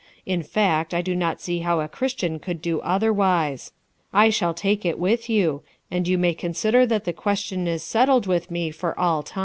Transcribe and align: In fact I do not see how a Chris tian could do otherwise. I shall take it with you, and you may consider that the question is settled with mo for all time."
In 0.25 0.41
fact 0.41 0.95
I 0.95 1.03
do 1.03 1.15
not 1.15 1.41
see 1.41 1.59
how 1.59 1.79
a 1.79 1.87
Chris 1.87 2.15
tian 2.15 2.39
could 2.39 2.59
do 2.59 2.79
otherwise. 2.81 3.71
I 4.11 4.31
shall 4.31 4.55
take 4.55 4.83
it 4.83 4.97
with 4.97 5.29
you, 5.29 5.61
and 5.91 6.07
you 6.07 6.17
may 6.17 6.33
consider 6.33 6.87
that 6.87 7.05
the 7.05 7.13
question 7.13 7.67
is 7.67 7.83
settled 7.83 8.25
with 8.25 8.49
mo 8.49 8.71
for 8.71 8.97
all 8.99 9.21
time." 9.21 9.39